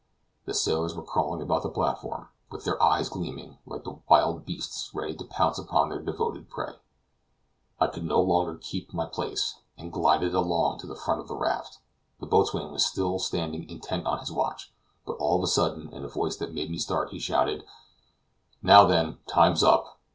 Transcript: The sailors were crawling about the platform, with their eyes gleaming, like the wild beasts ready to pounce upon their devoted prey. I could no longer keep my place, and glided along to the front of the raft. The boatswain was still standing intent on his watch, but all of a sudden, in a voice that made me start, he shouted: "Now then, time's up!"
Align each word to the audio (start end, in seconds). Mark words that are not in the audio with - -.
The 0.45 0.55
sailors 0.55 0.95
were 0.95 1.03
crawling 1.03 1.43
about 1.43 1.61
the 1.61 1.69
platform, 1.69 2.27
with 2.49 2.63
their 2.65 2.81
eyes 2.81 3.07
gleaming, 3.07 3.59
like 3.67 3.83
the 3.83 3.99
wild 4.09 4.47
beasts 4.47 4.89
ready 4.95 5.13
to 5.13 5.25
pounce 5.25 5.59
upon 5.59 5.89
their 5.89 6.01
devoted 6.01 6.49
prey. 6.49 6.73
I 7.79 7.85
could 7.85 8.05
no 8.05 8.19
longer 8.19 8.55
keep 8.55 8.95
my 8.95 9.05
place, 9.05 9.59
and 9.77 9.93
glided 9.93 10.33
along 10.33 10.79
to 10.79 10.87
the 10.87 10.95
front 10.95 11.21
of 11.21 11.27
the 11.27 11.35
raft. 11.37 11.77
The 12.19 12.25
boatswain 12.25 12.71
was 12.71 12.83
still 12.83 13.19
standing 13.19 13.69
intent 13.69 14.07
on 14.07 14.17
his 14.17 14.31
watch, 14.31 14.73
but 15.05 15.17
all 15.19 15.37
of 15.37 15.43
a 15.43 15.47
sudden, 15.47 15.93
in 15.93 16.03
a 16.03 16.07
voice 16.09 16.35
that 16.37 16.51
made 16.51 16.71
me 16.71 16.79
start, 16.79 17.11
he 17.11 17.19
shouted: 17.19 17.63
"Now 18.63 18.85
then, 18.85 19.19
time's 19.27 19.61
up!" 19.61 19.99